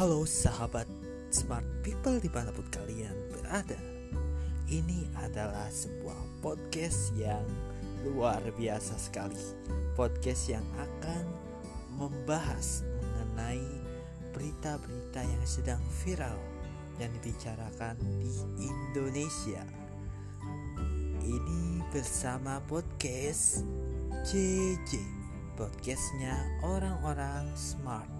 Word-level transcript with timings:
Halo 0.00 0.24
sahabat 0.24 0.88
smart 1.28 1.84
people 1.84 2.16
di 2.16 2.24
di 2.24 2.32
mana 2.32 2.48
pun 2.56 2.64
kalian 2.72 3.12
berada. 3.36 3.76
Ini 4.64 5.12
adalah 5.20 5.68
sebuah 5.68 6.40
podcast 6.40 7.12
yang 7.20 7.44
luar 8.08 8.40
biasa 8.56 8.96
sekali. 8.96 9.36
Podcast 9.92 10.56
yang 10.56 10.64
akan 10.80 11.28
membahas 12.00 12.80
mengenai 12.80 13.60
berita-berita 14.32 15.20
yang 15.20 15.44
sedang 15.44 15.84
viral 16.00 16.40
Yang 16.96 17.20
dibicarakan 17.20 18.00
di 18.24 18.32
Indonesia. 18.56 19.68
Ini 21.20 21.84
bersama 21.92 22.56
podcast 22.64 23.68
JJ 24.24 24.96
Podcastnya 25.60 26.40
orang-orang 26.64 27.52
smart. 27.52 28.19